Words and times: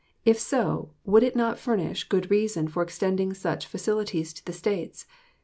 If 0.25 0.39
so, 0.39 0.89
would 1.05 1.21
it 1.21 1.35
not 1.35 1.59
furnish 1.59 2.09
good 2.09 2.31
reason 2.31 2.67
for 2.67 2.81
extending 2.81 3.35
such 3.35 3.67
facilities 3.67 4.33
to 4.33 4.43
the 4.43 4.51
States? 4.51 5.05